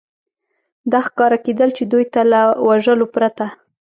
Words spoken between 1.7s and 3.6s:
چې دوی ته له وژلو پرته.